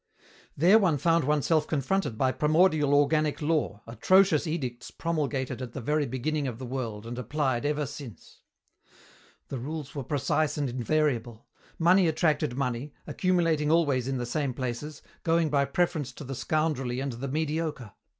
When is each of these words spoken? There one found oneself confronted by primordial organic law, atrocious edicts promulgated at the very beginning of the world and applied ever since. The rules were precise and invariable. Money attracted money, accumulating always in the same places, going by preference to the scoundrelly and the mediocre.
There 0.57 0.79
one 0.79 0.97
found 0.97 1.25
oneself 1.25 1.67
confronted 1.67 2.17
by 2.17 2.31
primordial 2.31 2.95
organic 2.95 3.39
law, 3.39 3.81
atrocious 3.85 4.47
edicts 4.47 4.89
promulgated 4.89 5.61
at 5.61 5.73
the 5.73 5.79
very 5.79 6.07
beginning 6.07 6.47
of 6.47 6.57
the 6.57 6.65
world 6.65 7.05
and 7.05 7.19
applied 7.19 7.67
ever 7.67 7.85
since. 7.85 8.39
The 9.49 9.59
rules 9.59 9.93
were 9.93 10.03
precise 10.03 10.57
and 10.57 10.71
invariable. 10.71 11.45
Money 11.77 12.07
attracted 12.07 12.57
money, 12.57 12.93
accumulating 13.05 13.69
always 13.69 14.07
in 14.07 14.17
the 14.17 14.25
same 14.25 14.55
places, 14.55 15.03
going 15.21 15.51
by 15.51 15.65
preference 15.65 16.11
to 16.13 16.23
the 16.23 16.33
scoundrelly 16.33 16.99
and 16.99 17.11
the 17.11 17.27
mediocre. 17.27 17.91